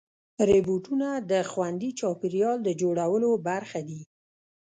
[0.47, 4.01] روبوټونه د خوندي چاپېریال د جوړولو برخه دي.